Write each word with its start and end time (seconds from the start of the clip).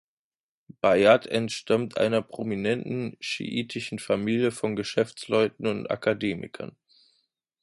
Bayat 0.81 1.27
entstammt 1.27 1.99
einer 1.99 2.23
prominenten 2.23 3.17
schiitischen 3.19 3.99
Familie 3.99 4.49
von 4.49 4.75
Geschäftsleuten 4.75 5.67
und 5.67 5.91
Akademikern. 5.91 6.75